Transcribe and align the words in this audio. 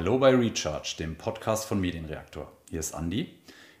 Hallo 0.00 0.16
bei 0.16 0.34
Recharge, 0.34 0.94
dem 0.98 1.14
Podcast 1.14 1.66
von 1.66 1.78
Medienreaktor. 1.78 2.50
Hier 2.70 2.80
ist 2.80 2.94
Andi. 2.94 3.34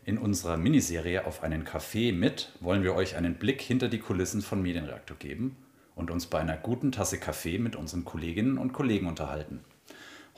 In 0.04 0.18
unserer 0.18 0.58
Miniserie 0.58 1.24
auf 1.24 1.42
einen 1.42 1.64
Kaffee 1.64 2.12
mit 2.12 2.52
wollen 2.60 2.82
wir 2.82 2.94
euch 2.94 3.16
einen 3.16 3.36
Blick 3.36 3.62
hinter 3.62 3.88
die 3.88 4.00
Kulissen 4.00 4.42
von 4.42 4.60
Medienreaktor 4.60 5.16
geben 5.16 5.56
und 5.94 6.10
uns 6.10 6.26
bei 6.26 6.38
einer 6.38 6.58
guten 6.58 6.92
Tasse 6.92 7.18
Kaffee 7.18 7.58
mit 7.58 7.74
unseren 7.74 8.04
Kolleginnen 8.04 8.58
und 8.58 8.74
Kollegen 8.74 9.06
unterhalten. 9.06 9.64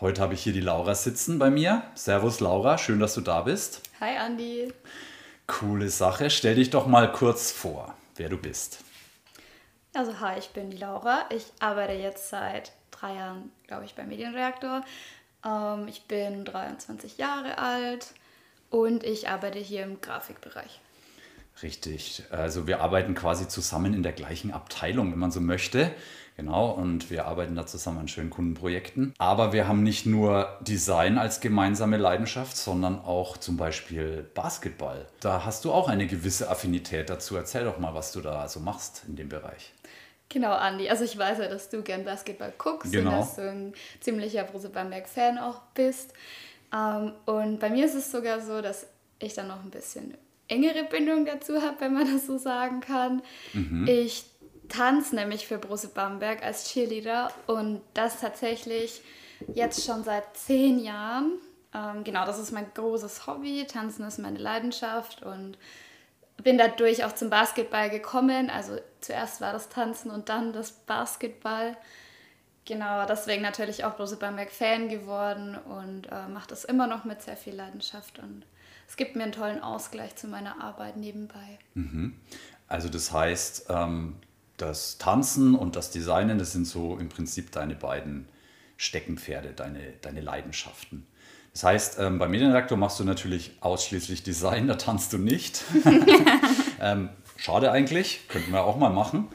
Heute 0.00 0.22
habe 0.22 0.34
ich 0.34 0.44
hier 0.44 0.52
die 0.52 0.60
Laura 0.60 0.94
sitzen 0.94 1.40
bei 1.40 1.50
mir. 1.50 1.82
Servus 1.96 2.38
Laura, 2.38 2.78
schön, 2.78 3.00
dass 3.00 3.14
du 3.14 3.20
da 3.20 3.40
bist. 3.40 3.82
Hi 3.98 4.16
Andi. 4.18 4.72
Coole 5.48 5.88
Sache. 5.88 6.30
Stell 6.30 6.54
dich 6.54 6.70
doch 6.70 6.86
mal 6.86 7.10
kurz 7.10 7.50
vor, 7.50 7.92
wer 8.14 8.28
du 8.28 8.36
bist. 8.36 8.84
Also 9.94 10.20
hi, 10.20 10.38
ich 10.38 10.50
bin 10.50 10.70
die 10.70 10.76
Laura. 10.78 11.24
Ich 11.30 11.46
arbeite 11.58 11.94
jetzt 11.94 12.28
seit 12.28 12.70
drei 12.92 13.16
Jahren, 13.16 13.50
glaube 13.66 13.84
ich, 13.84 13.96
beim 13.96 14.08
Medienreaktor. 14.08 14.84
Ähm, 15.44 15.88
ich 15.88 16.04
bin 16.04 16.44
23 16.44 17.18
Jahre 17.18 17.58
alt 17.58 18.08
und 18.70 19.04
ich 19.04 19.28
arbeite 19.28 19.58
hier 19.58 19.84
im 19.84 20.00
Grafikbereich. 20.00 20.80
Richtig. 21.62 22.24
Also 22.30 22.66
wir 22.66 22.80
arbeiten 22.80 23.14
quasi 23.14 23.46
zusammen 23.46 23.92
in 23.94 24.02
der 24.02 24.12
gleichen 24.12 24.52
Abteilung, 24.52 25.12
wenn 25.12 25.18
man 25.18 25.30
so 25.30 25.40
möchte. 25.40 25.92
Genau, 26.36 26.70
und 26.70 27.10
wir 27.10 27.26
arbeiten 27.26 27.54
da 27.54 27.66
zusammen 27.66 27.98
an 27.98 28.08
schönen 28.08 28.30
Kundenprojekten. 28.30 29.14
Aber 29.18 29.52
wir 29.52 29.68
haben 29.68 29.82
nicht 29.82 30.06
nur 30.06 30.58
Design 30.62 31.18
als 31.18 31.40
gemeinsame 31.40 31.98
Leidenschaft, 31.98 32.56
sondern 32.56 32.98
auch 33.00 33.36
zum 33.36 33.58
Beispiel 33.58 34.26
Basketball. 34.34 35.06
Da 35.20 35.44
hast 35.44 35.66
du 35.66 35.72
auch 35.72 35.88
eine 35.88 36.06
gewisse 36.06 36.50
Affinität 36.50 37.10
dazu. 37.10 37.36
Erzähl 37.36 37.64
doch 37.64 37.78
mal, 37.78 37.94
was 37.94 38.12
du 38.12 38.22
da 38.22 38.48
so 38.48 38.60
machst 38.60 39.02
in 39.06 39.16
dem 39.16 39.28
Bereich. 39.28 39.72
Genau, 40.32 40.52
Andi. 40.52 40.88
Also 40.88 41.04
ich 41.04 41.16
weiß 41.18 41.38
ja, 41.38 41.48
dass 41.48 41.68
du 41.68 41.82
gern 41.82 42.04
Basketball 42.04 42.52
guckst 42.56 42.90
genau. 42.90 43.10
und 43.10 43.18
dass 43.18 43.36
du 43.36 43.42
ein 43.42 43.74
ziemlicher 44.00 44.44
Brose 44.44 44.70
Bamberg-Fan 44.70 45.36
auch 45.36 45.60
bist. 45.74 46.14
Ähm, 46.74 47.12
und 47.26 47.60
bei 47.60 47.68
mir 47.68 47.84
ist 47.84 47.94
es 47.94 48.10
sogar 48.10 48.40
so, 48.40 48.62
dass 48.62 48.86
ich 49.18 49.34
dann 49.34 49.48
noch 49.48 49.62
ein 49.62 49.70
bisschen 49.70 50.14
engere 50.48 50.84
Bindung 50.84 51.26
dazu 51.26 51.60
habe, 51.60 51.80
wenn 51.80 51.92
man 51.92 52.10
das 52.12 52.26
so 52.26 52.38
sagen 52.38 52.80
kann. 52.80 53.22
Mhm. 53.52 53.86
Ich 53.86 54.24
tanze 54.70 55.14
nämlich 55.14 55.46
für 55.46 55.58
Brose 55.58 55.88
Bamberg 55.88 56.42
als 56.42 56.72
Cheerleader 56.72 57.30
und 57.46 57.82
das 57.92 58.20
tatsächlich 58.20 59.02
jetzt 59.52 59.84
schon 59.84 60.02
seit 60.02 60.34
zehn 60.34 60.78
Jahren. 60.78 61.32
Ähm, 61.74 62.04
genau, 62.04 62.24
das 62.24 62.38
ist 62.38 62.52
mein 62.52 62.66
großes 62.74 63.26
Hobby. 63.26 63.66
Tanzen 63.66 64.06
ist 64.06 64.18
meine 64.18 64.38
Leidenschaft 64.38 65.22
und 65.22 65.58
bin 66.42 66.58
dadurch 66.58 67.04
auch 67.04 67.12
zum 67.12 67.30
Basketball 67.30 67.90
gekommen. 67.90 68.50
Also 68.50 68.78
zuerst 69.00 69.40
war 69.40 69.52
das 69.52 69.68
Tanzen 69.68 70.10
und 70.10 70.28
dann 70.28 70.52
das 70.52 70.72
Basketball. 70.72 71.76
Genau, 72.64 73.06
deswegen 73.06 73.42
natürlich 73.42 73.84
auch 73.84 73.98
Rose 73.98 74.16
Bamberg 74.16 74.50
Fan 74.50 74.88
geworden 74.88 75.56
und 75.56 76.06
äh, 76.12 76.28
mache 76.28 76.48
das 76.48 76.64
immer 76.64 76.86
noch 76.86 77.04
mit 77.04 77.20
sehr 77.20 77.36
viel 77.36 77.54
Leidenschaft 77.54 78.20
und 78.20 78.44
es 78.88 78.96
gibt 78.96 79.16
mir 79.16 79.24
einen 79.24 79.32
tollen 79.32 79.62
Ausgleich 79.62 80.16
zu 80.16 80.28
meiner 80.28 80.60
Arbeit 80.60 80.96
nebenbei. 80.96 81.58
Mhm. 81.74 82.14
Also 82.68 82.88
das 82.88 83.10
heißt, 83.10 83.66
ähm, 83.68 84.16
das 84.58 84.98
Tanzen 84.98 85.54
und 85.54 85.76
das 85.76 85.90
Designen, 85.90 86.38
das 86.38 86.52
sind 86.52 86.66
so 86.66 86.98
im 86.98 87.08
Prinzip 87.08 87.50
deine 87.50 87.74
beiden 87.74 88.28
Steckenpferde, 88.76 89.54
deine, 89.54 89.92
deine 90.02 90.20
Leidenschaften. 90.20 91.06
Das 91.52 91.64
heißt, 91.64 91.98
ähm, 91.98 92.18
beim 92.18 92.30
Medienredaktor 92.30 92.78
machst 92.78 92.98
du 92.98 93.04
natürlich 93.04 93.56
ausschließlich 93.60 94.22
Design, 94.22 94.68
da 94.68 94.76
tanzt 94.76 95.12
du 95.12 95.18
nicht. 95.18 95.62
ähm, 96.80 97.10
schade 97.36 97.70
eigentlich, 97.70 98.26
könnten 98.28 98.52
wir 98.52 98.64
auch 98.64 98.78
mal 98.78 98.90
machen. 98.90 99.28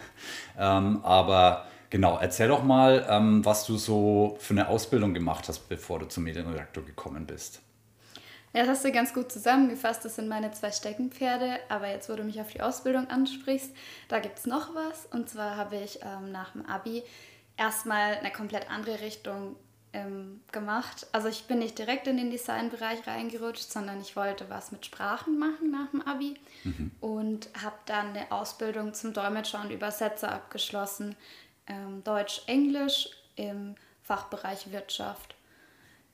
Ähm, 0.58 1.02
aber 1.04 1.68
genau, 1.92 2.18
erzähl 2.18 2.48
doch 2.48 2.64
mal, 2.64 3.06
ähm, 3.08 3.45
was 3.45 3.66
du 3.68 3.78
so 3.78 4.38
für 4.40 4.54
eine 4.54 4.68
Ausbildung 4.68 5.14
gemacht 5.14 5.48
hast, 5.48 5.70
bevor 5.70 6.00
du 6.00 6.08
zum 6.08 6.23
Medienredaktor 6.23 6.84
gekommen 6.84 7.28
bist. 7.28 7.62
Ja, 8.54 8.61
das 8.61 8.70
hast 8.70 8.86
du 8.86 8.92
ganz 8.92 9.14
gut 9.14 9.32
zusammengefasst. 9.32 10.04
Das 10.04 10.16
sind 10.16 10.27
meine 10.27 10.52
zwei 10.52 10.72
Steckenpferde. 10.72 11.60
Aber 11.70 11.88
jetzt, 11.88 12.10
wo 12.10 12.16
du 12.16 12.23
mich 12.23 12.42
auf 12.42 12.52
die 12.52 12.61
Ausbildung 12.61 13.08
ansprichst, 13.08 13.72
da 14.08 14.17
gibt 14.20 14.39
es 14.39 14.48
noch 14.48 14.73
was. 14.73 15.06
Und 15.11 15.30
zwar 15.30 15.58
habe 15.58 15.76
ich 15.76 16.00
ähm, 16.02 16.32
nach 16.32 16.54
dem 16.54 16.66
Abi 16.66 17.04
erstmal 17.58 18.16
eine 18.16 18.32
komplett 18.32 18.70
andere 18.72 19.02
Richtung 19.02 19.56
ähm, 19.97 20.41
gemacht. 20.52 21.08
Also 21.11 21.27
ich 21.27 21.45
bin 21.45 21.59
nicht 21.59 21.77
direkt 21.77 22.08
in 22.08 22.17
den 22.17 22.30
Designbereich 22.30 23.08
reingerutscht, 23.08 23.71
sondern 23.71 23.99
ich 23.99 24.15
wollte 24.15 24.49
was 24.49 24.71
mit 24.71 24.85
Sprachen 24.85 25.39
machen 25.39 25.71
nach 25.71 25.89
dem 25.89 26.02
Abi 26.02 26.35
mhm. 26.63 26.91
und 27.02 27.49
habe 27.63 27.75
dann 27.85 28.09
eine 28.09 28.31
Ausbildung 28.31 28.93
zum 28.93 29.13
Dolmetscher 29.13 29.61
und 29.61 29.71
Übersetzer 29.71 30.31
abgeschlossen. 30.31 31.15
Ähm, 31.65 32.03
Deutsch, 32.03 32.41
Englisch 32.45 33.09
im 33.35 33.75
Fachbereich 34.03 34.71
Wirtschaft. 34.71 35.35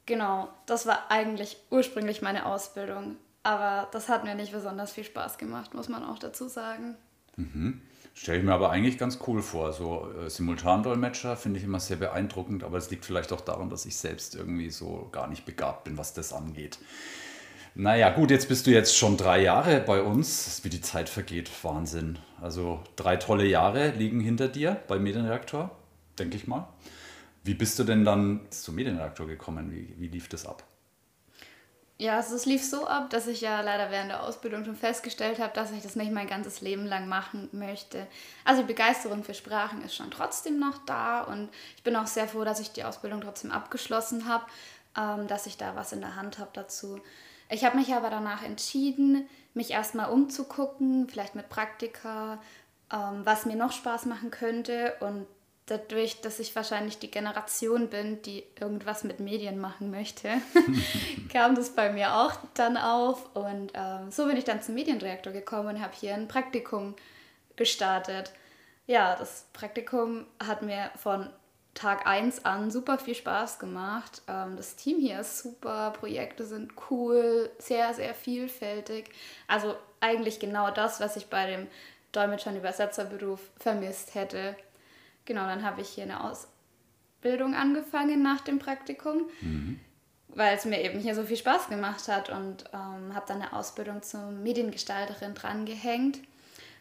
Genau, 0.05 0.50
das 0.65 0.85
war 0.85 1.11
eigentlich 1.11 1.57
ursprünglich 1.69 2.21
meine 2.21 2.45
Ausbildung, 2.45 3.17
aber 3.44 3.88
das 3.91 4.09
hat 4.09 4.23
mir 4.23 4.35
nicht 4.35 4.51
besonders 4.51 4.94
viel 4.94 5.03
Spaß 5.03 5.38
gemacht, 5.38 5.73
muss 5.73 5.89
man 5.89 6.03
auch 6.03 6.19
dazu 6.19 6.47
sagen. 6.47 6.95
Mhm. 7.35 7.81
Stelle 8.13 8.38
ich 8.38 8.44
mir 8.44 8.53
aber 8.53 8.69
eigentlich 8.69 8.97
ganz 8.97 9.19
cool 9.28 9.41
vor. 9.41 9.74
So 9.74 10.07
äh, 10.24 10.29
Simultandolmetscher 10.29 11.35
finde 11.35 11.59
ich 11.59 11.66
immer 11.66 11.79
sehr 11.79 11.97
beeindruckend, 11.97 12.63
aber 12.63 12.78
es 12.78 12.91
liegt 12.91 13.06
vielleicht 13.06 13.34
auch 13.34 13.41
daran, 13.41 13.69
dass 13.69 13.85
ich 13.85 13.97
selbst 13.97 14.35
irgendwie 14.35 14.69
so 14.69 15.09
gar 15.12 15.28
nicht 15.28 15.46
begabt 15.46 15.85
bin, 15.85 15.97
was 15.97 16.13
das 16.13 16.31
angeht. 16.31 16.78
Naja, 17.75 18.12
gut, 18.12 18.29
jetzt 18.29 18.50
bist 18.50 18.68
du 18.68 18.72
jetzt 18.72 18.96
schon 18.96 19.18
drei 19.18 19.41
Jahre 19.41 19.79
bei 19.79 20.03
uns. 20.03 20.63
Wie 20.63 20.69
die 20.69 20.81
Zeit 20.81 21.09
vergeht, 21.09 21.50
Wahnsinn. 21.63 22.19
Also 22.40 22.81
drei 22.96 23.18
tolle 23.18 23.47
Jahre 23.47 23.90
liegen 23.91 24.19
hinter 24.19 24.47
dir 24.47 24.78
bei 24.88 25.00
Medienreaktor, 25.00 25.72
denke 26.19 26.38
ich 26.38 26.45
mal. 26.45 26.68
Wie 27.44 27.56
bist 27.56 27.80
du 27.80 27.84
denn 27.84 28.06
dann 28.06 28.41
zum 28.51 28.75
Medienreaktor 28.75 29.25
gekommen? 29.25 29.72
Wie, 29.72 29.95
wie 29.97 30.07
lief 30.07 30.30
das 30.30 30.45
ab? 30.45 30.63
Ja, 32.03 32.18
also 32.18 32.36
es 32.36 32.46
lief 32.46 32.62
so 32.66 32.86
ab, 32.86 33.12
dass 33.12 33.28
ich 33.28 33.40
ja 33.40 33.62
leider 33.62 33.90
während 33.90 34.12
der 34.12 34.24
Ausbildung 34.24 34.66
schon 34.66 34.75
festgestellt 34.75 35.40
habe, 35.40 35.53
dass 35.53 35.72
ich 35.72 35.84
das 35.84 35.96
nicht 35.96 36.12
mein 36.12 36.28
ganzes 36.28 36.59
Leben 36.59 36.86
lang 36.86 37.08
machen 37.08 37.47
möchte. 37.53 38.08
Also 38.44 38.62
die 38.62 38.68
Begeisterung 38.68 39.24
für 39.24 39.34
Sprachen 39.34 39.81
ist 39.86 39.96
schon 39.96 40.12
trotzdem 40.12 40.59
noch 40.59 40.80
da 40.80 41.22
und 41.22 41.47
ich 41.78 41.84
bin 41.84 41.96
auch 41.96 42.08
sehr 42.08 42.28
froh, 42.28 42.44
dass 42.44 42.59
ich 42.59 42.74
die 42.74 42.84
Ausbildung 42.84 43.22
trotzdem 43.22 43.52
abgeschlossen 43.52 44.28
habe, 44.28 44.44
ähm, 44.97 45.30
dass 45.30 45.46
ich 45.46 45.56
da 45.56 45.78
was 45.78 45.94
in 45.94 46.02
der 46.02 46.18
Hand 46.18 46.40
habe 46.40 46.50
dazu. 46.52 47.00
Ich 47.47 47.63
habe 47.63 47.78
mich 47.78 47.94
aber 47.94 48.09
danach 48.09 48.44
entschieden, 48.44 49.30
mich 49.53 49.72
erstmal 49.72 50.09
umzugucken, 50.09 51.08
vielleicht 51.08 51.36
mit 51.36 51.47
Praktika, 51.47 52.42
ähm, 52.92 53.22
was 53.24 53.46
mir 53.46 53.56
noch 53.56 53.72
Spaß 53.72 54.08
machen 54.08 54.30
könnte 54.30 54.97
und 55.00 55.25
dadurch, 55.66 56.22
dass 56.22 56.40
ich 56.40 56.56
wahrscheinlich 56.56 57.00
die 57.00 57.12
Generation 57.12 57.90
bin, 57.90 58.22
die 58.22 58.44
irgendwas 58.59 59.03
mit 59.03 59.19
Medien 59.19 59.59
machen 59.59 59.91
möchte, 59.91 60.29
kam 61.31 61.56
das 61.56 61.69
bei 61.72 61.91
mir 61.91 62.16
auch 62.16 62.34
dann 62.53 62.78
auf. 62.78 63.35
Und 63.35 63.72
ähm, 63.74 64.12
so 64.12 64.25
bin 64.25 64.38
ich 64.38 64.44
dann 64.44 64.62
zum 64.62 64.75
Medienreaktor 64.75 65.31
gekommen 65.31 65.75
und 65.75 65.81
habe 65.81 65.94
hier 65.94 66.13
ein 66.13 66.28
Praktikum 66.28 66.96
gestartet. 67.56 68.34
Ja, 68.88 69.16
das 69.16 69.46
Praktikum 69.53 70.25
hat 70.46 70.62
mir 70.62 70.91
von 70.97 71.29
Tag 71.74 72.06
1 72.06 72.45
an 72.45 72.69
super 72.69 73.00
viel 73.00 73.16
Spaß 73.16 73.59
gemacht. 73.59 74.22
Ähm, 74.28 74.57
das 74.57 74.75
Team 74.75 75.00
hier 75.00 75.22
ist 75.22 75.40
super, 75.40 75.91
Projekte 75.91 76.45
sind 76.45 76.74
cool, 76.90 77.50
sehr, 77.57 77.94
sehr 77.94 78.13
vielfältig. 78.13 79.09
Also 79.47 79.75
eigentlich 80.01 80.40
genau 80.40 80.69
das, 80.69 81.00
was 81.00 81.16
ich 81.16 81.28
bei 81.28 81.47
dem 81.47 81.68
Dolmetscher- 82.12 82.51
und 82.51 82.57
Übersetzerberuf 82.57 83.40
vermisst 83.57 84.13
hätte. 84.13 84.56
Genau, 85.25 85.45
dann 85.45 85.63
habe 85.63 85.81
ich 85.81 85.89
hier 85.89 86.03
eine 86.03 86.23
Ausbildung 86.23 87.56
angefangen 87.56 88.22
nach 88.22 88.41
dem 88.41 88.59
Praktikum, 88.59 89.29
mhm. 89.41 89.79
weil 90.29 90.56
es 90.56 90.66
mir 90.66 90.81
eben 90.81 91.00
hier 91.00 91.16
so 91.16 91.23
viel 91.23 91.38
Spaß 91.38 91.69
gemacht 91.69 92.07
hat 92.07 92.29
und 92.29 92.66
ähm, 92.73 93.16
habe 93.16 93.25
dann 93.28 93.41
eine 93.41 93.53
Ausbildung 93.53 94.01
zur 94.01 94.31
Mediengestalterin 94.31 95.33
drangehängt. 95.33 96.19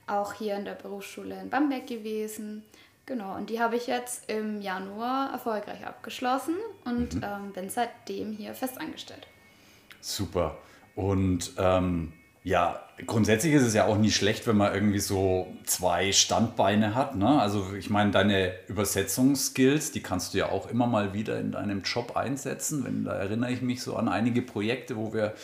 Auch 0.07 0.33
hier 0.33 0.57
in 0.57 0.65
der 0.65 0.75
Berufsschule 0.75 1.41
in 1.41 1.51
Bamberg 1.51 1.87
gewesen. 1.87 2.65
Genau, 3.07 3.37
und 3.37 3.51
die 3.51 3.61
habe 3.61 3.77
ich 3.77 3.87
jetzt 3.87 4.31
im 4.31 4.61
Januar 4.61 5.33
erfolgreich 5.33 5.85
abgeschlossen 5.87 6.55
und 6.85 7.15
mhm. 7.15 7.25
ähm, 7.25 7.53
bin 7.53 7.69
seitdem 7.71 8.33
hier 8.33 8.55
festangestellt. 8.55 9.27
Super. 10.01 10.59
Und 10.95 11.53
ähm, 11.59 12.13
ja, 12.45 12.81
grundsätzlich 13.07 13.53
ist 13.53 13.63
es 13.63 13.75
ja 13.75 13.87
auch 13.87 13.97
nie 13.97 14.11
schlecht, 14.11 14.47
wenn 14.47 14.57
man 14.57 14.75
irgendwie 14.75 14.99
so 14.99 15.47
zwei 15.65 16.13
Standbeine 16.13 16.95
hat. 16.95 17.15
Ne? 17.15 17.41
Also 17.41 17.73
ich 17.79 17.89
meine, 17.89 18.11
deine 18.11 18.53
Übersetzungsskills, 18.67 19.93
die 19.93 20.03
kannst 20.03 20.35
du 20.35 20.39
ja 20.39 20.49
auch 20.49 20.69
immer 20.69 20.87
mal 20.87 21.15
wieder 21.15 21.39
in 21.39 21.53
deinem 21.53 21.83
Job 21.83 22.17
einsetzen. 22.17 22.85
Wenn, 22.85 23.05
da 23.05 23.13
erinnere 23.13 23.53
ich 23.53 23.63
mich 23.63 23.83
so 23.83 23.97
an 23.97 24.09
einige 24.09 24.43
Projekte, 24.43 24.97
wo 24.97 25.13
wir 25.13 25.35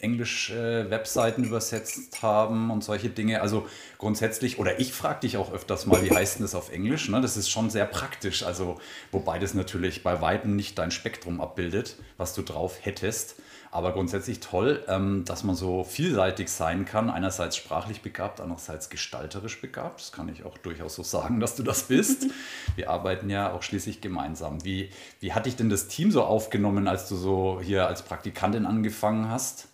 Englisch-Webseiten 0.00 1.44
äh, 1.44 1.46
übersetzt 1.46 2.22
haben 2.22 2.70
und 2.70 2.82
solche 2.84 3.08
Dinge. 3.08 3.40
Also 3.40 3.66
grundsätzlich, 3.98 4.58
oder 4.58 4.80
ich 4.80 4.92
frage 4.92 5.20
dich 5.20 5.36
auch 5.36 5.52
öfters 5.52 5.86
mal, 5.86 6.02
wie 6.02 6.10
heißt 6.10 6.36
denn 6.36 6.42
das 6.42 6.54
auf 6.54 6.72
Englisch? 6.72 7.08
Ne? 7.08 7.20
Das 7.20 7.36
ist 7.36 7.50
schon 7.50 7.70
sehr 7.70 7.86
praktisch. 7.86 8.42
Also, 8.42 8.78
wobei 9.12 9.38
das 9.38 9.54
natürlich 9.54 10.02
bei 10.02 10.20
Weitem 10.20 10.56
nicht 10.56 10.78
dein 10.78 10.90
Spektrum 10.90 11.40
abbildet, 11.40 11.96
was 12.16 12.34
du 12.34 12.42
drauf 12.42 12.78
hättest. 12.80 13.36
Aber 13.72 13.92
grundsätzlich 13.92 14.40
toll, 14.40 14.84
ähm, 14.88 15.24
dass 15.24 15.44
man 15.44 15.54
so 15.54 15.84
vielseitig 15.84 16.50
sein 16.50 16.84
kann. 16.84 17.08
Einerseits 17.08 17.56
sprachlich 17.56 18.02
begabt, 18.02 18.40
andererseits 18.40 18.90
gestalterisch 18.90 19.60
begabt. 19.60 20.00
Das 20.00 20.10
kann 20.10 20.28
ich 20.28 20.44
auch 20.44 20.58
durchaus 20.58 20.96
so 20.96 21.04
sagen, 21.04 21.38
dass 21.38 21.54
du 21.54 21.62
das 21.62 21.84
bist. 21.84 22.26
Wir 22.74 22.90
arbeiten 22.90 23.30
ja 23.30 23.52
auch 23.52 23.62
schließlich 23.62 24.00
gemeinsam. 24.00 24.64
Wie, 24.64 24.90
wie 25.20 25.32
hat 25.34 25.46
dich 25.46 25.54
denn 25.54 25.70
das 25.70 25.86
Team 25.86 26.10
so 26.10 26.24
aufgenommen, 26.24 26.88
als 26.88 27.08
du 27.08 27.14
so 27.14 27.60
hier 27.62 27.86
als 27.86 28.02
Praktikantin 28.02 28.66
angefangen 28.66 29.30
hast? 29.30 29.69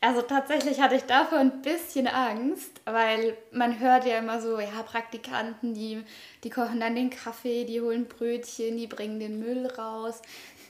Also 0.00 0.22
tatsächlich 0.22 0.80
hatte 0.80 0.94
ich 0.94 1.04
davor 1.04 1.38
ein 1.38 1.62
bisschen 1.62 2.06
Angst, 2.06 2.80
weil 2.84 3.36
man 3.50 3.80
hört 3.80 4.04
ja 4.04 4.18
immer 4.18 4.40
so, 4.40 4.60
ja, 4.60 4.82
Praktikanten, 4.84 5.74
die, 5.74 6.04
die 6.44 6.50
kochen 6.50 6.80
dann 6.80 6.94
den 6.94 7.10
Kaffee, 7.10 7.64
die 7.64 7.80
holen 7.80 8.06
Brötchen, 8.06 8.76
die 8.76 8.86
bringen 8.86 9.18
den 9.18 9.40
Müll 9.40 9.66
raus. 9.66 10.20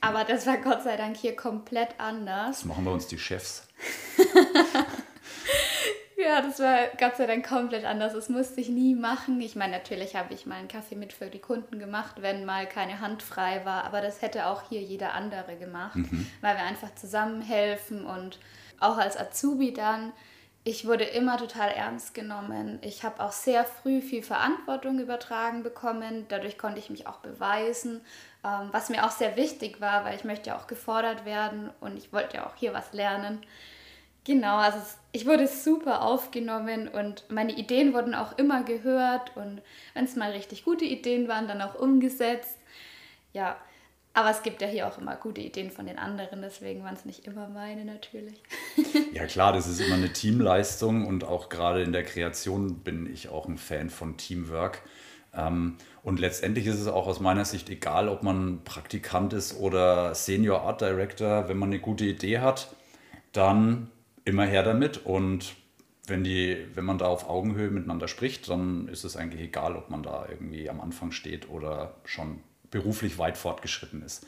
Aber 0.01 0.25
das 0.25 0.47
war 0.47 0.59
Gott 0.59 0.85
sei 0.85 0.97
Dank 0.97 1.17
hier 1.17 1.35
komplett 1.35 1.89
anders. 1.99 2.59
Das 2.59 2.65
machen 2.65 2.85
wir 2.85 2.93
uns 2.93 3.09
die 3.09 3.19
Chefs. 3.19 3.67
ja, 6.17 6.41
das 6.41 6.61
war 6.61 6.79
Gott 6.99 7.17
sei 7.17 7.27
Dank 7.27 7.49
komplett 7.49 7.85
anders. 7.85 8.13
Das 8.13 8.29
musste 8.29 8.61
ich 8.61 8.69
nie 8.69 8.95
machen. 8.95 9.41
Ich 9.41 9.57
meine, 9.57 9.73
natürlich 9.73 10.15
habe 10.15 10.35
ich 10.35 10.47
mal 10.47 10.57
einen 10.57 10.69
Kaffee 10.69 10.95
mit 10.95 11.13
für 11.13 11.27
die 11.27 11.41
Kunden 11.41 11.81
gemacht, 11.81 12.17
wenn 12.21 12.45
mal 12.45 12.69
keine 12.69 13.01
Hand 13.01 13.23
frei 13.23 13.63
war. 13.65 13.85
Aber 13.85 14.01
das 14.01 14.23
hätte 14.23 14.47
auch 14.47 14.69
hier 14.69 14.83
jeder 14.83 15.15
andere 15.15 15.57
gemacht, 15.57 15.97
mhm. 15.97 16.31
weil 16.41 16.57
wir 16.57 16.65
einfach 16.65 16.95
zusammenhelfen 16.95 18.07
und 18.07 18.39
auch 18.81 18.99
als 18.99 19.17
Azubi 19.17 19.73
dann 19.73 20.13
ich 20.69 20.85
wurde 20.85 21.05
immer 21.05 21.39
total 21.39 21.69
ernst 21.69 22.13
genommen. 22.13 22.81
Ich 22.83 23.05
habe 23.05 23.23
auch 23.23 23.31
sehr 23.31 23.65
früh 23.65 24.01
viel 24.01 24.25
Verantwortung 24.25 24.99
übertragen 24.99 25.63
bekommen. 25.63 26.27
Dadurch 26.27 26.59
konnte 26.59 26.81
ich 26.81 26.91
mich 26.91 27.07
auch 27.07 27.19
beweisen, 27.19 28.01
ähm, 28.45 28.71
was 28.73 28.89
mir 28.89 29.07
auch 29.07 29.13
sehr 29.13 29.37
wichtig 29.37 29.81
war, 29.81 30.05
weil 30.05 30.17
ich 30.17 30.25
möchte 30.25 30.51
ja 30.51 30.59
auch 30.59 30.67
gefordert 30.67 31.25
werden 31.25 31.71
und 31.79 31.97
ich 31.97 32.13
wollte 32.13 32.39
ja 32.39 32.47
auch 32.49 32.57
hier 32.57 32.75
was 32.75 32.93
lernen. 32.93 33.47
Genau, 34.25 34.57
also 34.57 34.79
ich 35.13 35.25
wurde 35.25 35.47
super 35.47 36.03
aufgenommen 36.03 36.89
und 36.89 37.31
meine 37.31 37.53
Ideen 37.53 37.95
wurden 37.95 38.17
auch 38.17 38.37
immer 38.37 38.65
gehört 38.65 39.37
und 39.37 39.63
wenn 39.95 40.05
es 40.05 40.17
mal 40.17 40.33
richtig 40.33 40.65
gute 40.65 40.85
Ideen 40.85 41.29
waren, 41.29 41.47
dann 41.47 41.63
auch 41.63 41.77
umgesetzt. 41.77 42.59
Ja, 43.33 43.57
aber 44.17 44.31
es 44.31 44.43
gibt 44.43 44.63
ja 44.63 44.67
hier 44.67 44.89
auch 44.89 44.97
immer 44.97 45.15
gute 45.15 45.43
Ideen 45.43 45.71
von 45.71 45.85
den 45.85 45.99
anderen, 45.99 46.41
deswegen 46.41 46.83
waren 46.83 46.95
es 46.95 47.05
nicht 47.05 47.27
immer 47.27 47.51
meine 47.51 47.85
natürlich. 47.85 48.43
ja 49.13 49.27
klar, 49.27 49.53
das 49.53 49.67
ist 49.67 49.79
immer 49.79 49.97
eine 49.97 50.11
Teamleistung 50.11 51.07
und 51.07 51.23
auch 51.23 51.51
gerade 51.51 51.83
in 51.83 51.93
der 51.93 52.03
Kreation 52.03 52.79
bin 52.79 53.13
ich 53.13 53.29
auch 53.29 53.47
ein 53.47 53.59
Fan 53.59 53.91
von 53.91 54.17
Teamwork. 54.17 54.81
Ähm, 55.35 55.77
und 56.03 56.19
letztendlich 56.19 56.67
ist 56.67 56.81
es 56.81 56.87
auch 56.87 57.07
aus 57.07 57.21
meiner 57.21 57.45
Sicht 57.45 57.69
egal, 57.69 58.09
ob 58.09 58.23
man 58.23 58.65
Praktikant 58.65 59.35
ist 59.35 59.59
oder 59.61 60.15
Senior 60.15 60.63
Art 60.63 60.81
Director. 60.81 61.51
Wenn 61.51 61.59
man 61.59 61.69
eine 61.69 61.79
gute 61.79 62.07
Idee 62.07 62.39
hat, 62.39 62.75
dann 63.33 63.91
immer 64.25 64.47
her 64.47 64.63
damit. 64.63 65.05
Und 65.05 65.57
wenn, 66.07 66.25
die, 66.25 66.57
wenn 66.73 66.87
man 66.87 66.97
da 66.97 67.05
auf 67.05 67.29
Augenhöhe 67.29 67.71
miteinander 67.71 68.09
spricht, 68.09 68.49
dann 68.49 68.89
ist 68.89 69.05
es 69.05 69.15
eigentlich 69.15 69.43
egal, 69.43 69.77
ob 69.77 69.91
man 69.91 70.03
da 70.03 70.27
irgendwie 70.27 70.71
am 70.71 70.81
Anfang 70.81 71.13
steht 71.13 71.51
oder 71.51 71.97
schon 72.05 72.41
beruflich 72.71 73.19
weit 73.19 73.37
fortgeschritten 73.37 74.03
ist. 74.03 74.27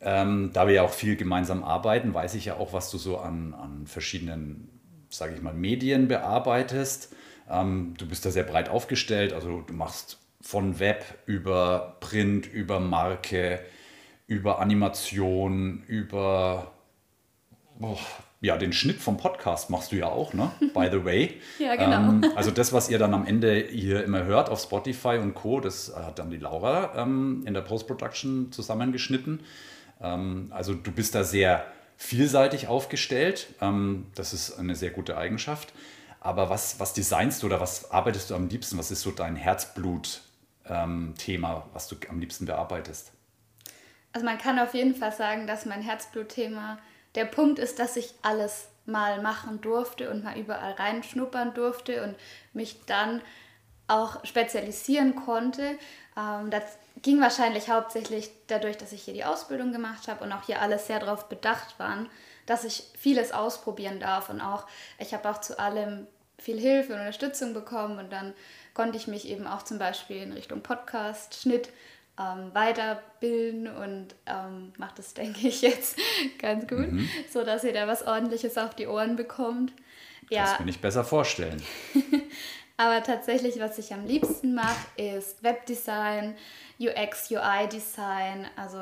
Ähm, 0.00 0.50
da 0.52 0.66
wir 0.66 0.74
ja 0.74 0.82
auch 0.82 0.92
viel 0.92 1.16
gemeinsam 1.16 1.64
arbeiten, 1.64 2.14
weiß 2.14 2.34
ich 2.34 2.44
ja 2.46 2.56
auch, 2.56 2.72
was 2.72 2.90
du 2.90 2.98
so 2.98 3.18
an, 3.18 3.54
an 3.54 3.86
verschiedenen, 3.86 4.68
sage 5.10 5.34
ich 5.34 5.42
mal, 5.42 5.54
Medien 5.54 6.06
bearbeitest. 6.06 7.14
Ähm, 7.50 7.94
du 7.98 8.06
bist 8.06 8.24
da 8.24 8.30
sehr 8.30 8.44
breit 8.44 8.68
aufgestellt, 8.68 9.32
also 9.32 9.62
du 9.62 9.72
machst 9.72 10.18
von 10.40 10.78
Web 10.78 11.04
über 11.26 11.96
Print, 12.00 12.46
über 12.46 12.78
Marke, 12.78 13.60
über 14.28 14.60
Animation, 14.60 15.82
über 15.86 16.72
oh, 17.80 17.98
ja, 18.40 18.56
den 18.56 18.72
Schnitt 18.72 19.00
vom 19.00 19.16
Podcast 19.16 19.68
machst 19.68 19.90
du 19.90 19.96
ja 19.96 20.06
auch, 20.06 20.32
ne? 20.32 20.52
By 20.74 20.88
the 20.90 21.04
way. 21.04 21.40
ja, 21.58 21.74
genau. 21.74 21.96
Ähm, 21.96 22.24
also 22.36 22.50
das, 22.50 22.72
was 22.72 22.88
ihr 22.88 22.98
dann 22.98 23.14
am 23.14 23.26
Ende 23.26 23.54
hier 23.54 24.04
immer 24.04 24.24
hört 24.24 24.48
auf 24.48 24.60
Spotify 24.60 25.18
und 25.20 25.34
Co., 25.34 25.60
das 25.60 25.92
hat 25.94 26.18
dann 26.18 26.30
die 26.30 26.36
Laura 26.36 26.94
ähm, 26.96 27.42
in 27.46 27.54
der 27.54 27.62
Post-Production 27.62 28.52
zusammengeschnitten. 28.52 29.40
Ähm, 30.00 30.48
also 30.50 30.74
du 30.74 30.92
bist 30.92 31.14
da 31.14 31.24
sehr 31.24 31.66
vielseitig 31.96 32.68
aufgestellt. 32.68 33.48
Ähm, 33.60 34.06
das 34.14 34.32
ist 34.32 34.58
eine 34.58 34.76
sehr 34.76 34.90
gute 34.90 35.16
Eigenschaft. 35.16 35.72
Aber 36.20 36.50
was, 36.50 36.80
was 36.80 36.94
designst 36.94 37.42
du 37.42 37.46
oder 37.46 37.60
was 37.60 37.90
arbeitest 37.90 38.30
du 38.30 38.36
am 38.36 38.48
liebsten? 38.48 38.78
Was 38.78 38.92
ist 38.92 39.02
so 39.02 39.10
dein 39.10 39.36
Herzblut-Thema, 39.36 41.68
was 41.72 41.88
du 41.88 41.96
am 42.08 42.20
liebsten 42.20 42.46
bearbeitest? 42.46 43.12
Also 44.12 44.24
man 44.24 44.38
kann 44.38 44.58
auf 44.58 44.72
jeden 44.74 44.94
Fall 44.94 45.12
sagen, 45.12 45.46
dass 45.46 45.66
mein 45.66 45.82
Herzblut-Thema 45.82 46.78
der 47.18 47.24
Punkt 47.24 47.58
ist, 47.58 47.80
dass 47.80 47.96
ich 47.96 48.14
alles 48.22 48.68
mal 48.86 49.20
machen 49.20 49.60
durfte 49.60 50.08
und 50.10 50.22
mal 50.22 50.38
überall 50.38 50.72
reinschnuppern 50.72 51.52
durfte 51.52 52.04
und 52.04 52.14
mich 52.52 52.84
dann 52.86 53.20
auch 53.88 54.24
spezialisieren 54.24 55.16
konnte. 55.16 55.78
Ähm, 56.16 56.50
das 56.50 56.62
ging 57.02 57.20
wahrscheinlich 57.20 57.70
hauptsächlich 57.70 58.30
dadurch, 58.46 58.76
dass 58.76 58.92
ich 58.92 59.02
hier 59.02 59.14
die 59.14 59.24
Ausbildung 59.24 59.72
gemacht 59.72 60.06
habe 60.06 60.22
und 60.24 60.32
auch 60.32 60.44
hier 60.44 60.62
alles 60.62 60.86
sehr 60.86 61.00
darauf 61.00 61.28
bedacht 61.28 61.78
waren, 61.78 62.08
dass 62.46 62.64
ich 62.64 62.84
vieles 62.96 63.32
ausprobieren 63.32 63.98
darf 63.98 64.30
und 64.30 64.40
auch 64.40 64.66
ich 64.98 65.12
habe 65.12 65.28
auch 65.28 65.40
zu 65.40 65.58
allem 65.58 66.06
viel 66.38 66.58
Hilfe 66.58 66.92
und 66.92 67.00
Unterstützung 67.00 67.52
bekommen 67.52 67.98
und 67.98 68.12
dann 68.12 68.32
konnte 68.74 68.96
ich 68.96 69.08
mich 69.08 69.28
eben 69.28 69.46
auch 69.46 69.64
zum 69.64 69.78
Beispiel 69.78 70.22
in 70.22 70.32
Richtung 70.32 70.62
Podcast, 70.62 71.34
Schnitt 71.34 71.68
ähm, 72.18 72.54
weiterbilden 72.54 73.68
und 73.68 74.14
ähm, 74.26 74.72
macht 74.76 74.98
das, 74.98 75.14
denke 75.14 75.48
ich, 75.48 75.62
jetzt 75.62 75.96
ganz 76.38 76.66
gut, 76.66 76.92
mhm. 76.92 77.08
so 77.30 77.44
dass 77.44 77.64
ihr 77.64 77.72
da 77.72 77.86
was 77.86 78.06
Ordentliches 78.06 78.58
auf 78.58 78.74
die 78.74 78.86
Ohren 78.86 79.16
bekommt. 79.16 79.72
Ja. 80.30 80.42
Das 80.44 80.56
kann 80.56 80.68
ich 80.68 80.80
besser 80.80 81.04
vorstellen. 81.04 81.62
Aber 82.76 83.02
tatsächlich, 83.02 83.58
was 83.58 83.76
ich 83.78 83.92
am 83.92 84.06
liebsten 84.06 84.54
mache, 84.54 84.86
ist 84.96 85.42
Webdesign, 85.42 86.36
UX, 86.78 87.28
UI-Design, 87.28 88.46
also 88.54 88.78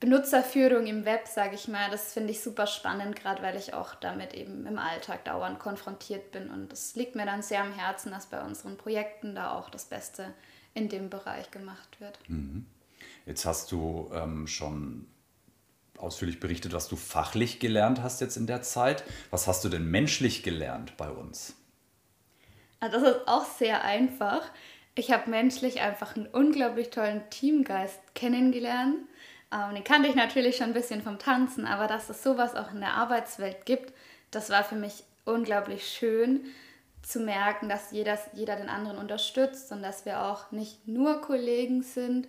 Benutzerführung 0.00 0.86
im 0.86 1.04
Web, 1.04 1.28
sage 1.28 1.54
ich 1.54 1.68
mal. 1.68 1.88
Das 1.90 2.12
finde 2.12 2.32
ich 2.32 2.42
super 2.42 2.66
spannend, 2.66 3.14
gerade 3.14 3.42
weil 3.42 3.54
ich 3.54 3.74
auch 3.74 3.94
damit 3.94 4.34
eben 4.34 4.66
im 4.66 4.78
Alltag 4.78 5.24
dauernd 5.24 5.60
konfrontiert 5.60 6.32
bin. 6.32 6.50
Und 6.50 6.72
es 6.72 6.96
liegt 6.96 7.14
mir 7.14 7.26
dann 7.26 7.42
sehr 7.42 7.60
am 7.60 7.72
Herzen, 7.72 8.10
dass 8.10 8.26
bei 8.26 8.42
unseren 8.42 8.76
Projekten 8.76 9.36
da 9.36 9.56
auch 9.56 9.70
das 9.70 9.84
Beste 9.84 10.34
in 10.74 10.88
dem 10.88 11.10
Bereich 11.10 11.50
gemacht 11.50 12.00
wird. 12.00 12.18
Mhm. 12.28 12.66
Jetzt 13.26 13.44
hast 13.44 13.70
du 13.72 14.10
ähm, 14.12 14.46
schon 14.46 15.06
ausführlich 15.98 16.40
berichtet, 16.40 16.72
was 16.72 16.88
du 16.88 16.96
fachlich 16.96 17.60
gelernt 17.60 18.02
hast 18.02 18.20
jetzt 18.20 18.36
in 18.36 18.46
der 18.46 18.62
Zeit. 18.62 19.04
Was 19.30 19.46
hast 19.46 19.64
du 19.64 19.68
denn 19.68 19.90
menschlich 19.90 20.42
gelernt 20.42 20.96
bei 20.96 21.10
uns? 21.10 21.54
Also 22.80 22.98
das 23.00 23.16
ist 23.16 23.28
auch 23.28 23.44
sehr 23.44 23.84
einfach. 23.84 24.42
Ich 24.94 25.12
habe 25.12 25.30
menschlich 25.30 25.80
einfach 25.80 26.16
einen 26.16 26.26
unglaublich 26.26 26.90
tollen 26.90 27.22
Teamgeist 27.30 28.00
kennengelernt. 28.14 28.96
Ähm, 29.52 29.74
den 29.74 29.84
kannte 29.84 30.08
ich 30.08 30.14
natürlich 30.14 30.56
schon 30.56 30.68
ein 30.68 30.74
bisschen 30.74 31.02
vom 31.02 31.18
Tanzen, 31.18 31.66
aber 31.66 31.86
dass 31.86 32.08
es 32.08 32.22
sowas 32.22 32.54
auch 32.54 32.72
in 32.72 32.80
der 32.80 32.94
Arbeitswelt 32.94 33.66
gibt, 33.66 33.92
das 34.30 34.50
war 34.50 34.64
für 34.64 34.76
mich 34.76 35.04
unglaublich 35.24 35.86
schön 35.86 36.40
zu 37.02 37.20
merken, 37.20 37.68
dass 37.68 37.92
jeder, 37.92 38.18
jeder 38.34 38.56
den 38.56 38.68
anderen 38.68 38.98
unterstützt 38.98 39.72
und 39.72 39.82
dass 39.82 40.04
wir 40.04 40.22
auch 40.22 40.50
nicht 40.50 40.86
nur 40.86 41.20
Kollegen 41.20 41.82
sind. 41.82 42.28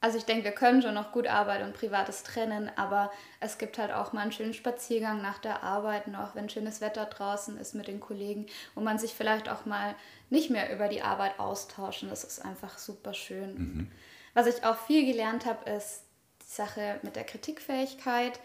Also 0.00 0.16
ich 0.16 0.24
denke, 0.24 0.44
wir 0.44 0.52
können 0.52 0.80
schon 0.80 0.94
noch 0.94 1.10
gut 1.10 1.26
Arbeit 1.26 1.62
und 1.64 1.74
Privates 1.74 2.22
trennen, 2.22 2.70
aber 2.76 3.10
es 3.40 3.58
gibt 3.58 3.78
halt 3.78 3.92
auch 3.92 4.12
mal 4.12 4.20
einen 4.20 4.32
schönen 4.32 4.54
Spaziergang 4.54 5.20
nach 5.20 5.38
der 5.38 5.64
Arbeit, 5.64 6.04
auch 6.14 6.36
wenn 6.36 6.48
schönes 6.48 6.80
Wetter 6.80 7.06
draußen 7.06 7.58
ist 7.58 7.74
mit 7.74 7.88
den 7.88 7.98
Kollegen, 7.98 8.46
wo 8.76 8.80
man 8.80 8.98
sich 8.98 9.14
vielleicht 9.14 9.48
auch 9.48 9.66
mal 9.66 9.96
nicht 10.30 10.50
mehr 10.50 10.72
über 10.72 10.86
die 10.86 11.02
Arbeit 11.02 11.40
austauschen. 11.40 12.10
Das 12.10 12.22
ist 12.22 12.44
einfach 12.44 12.78
super 12.78 13.12
schön. 13.12 13.54
Mhm. 13.54 13.92
Was 14.34 14.46
ich 14.46 14.64
auch 14.64 14.76
viel 14.76 15.04
gelernt 15.04 15.46
habe, 15.46 15.68
ist 15.68 16.04
die 16.42 16.54
Sache 16.54 17.00
mit 17.02 17.16
der 17.16 17.24
Kritikfähigkeit. 17.24 18.38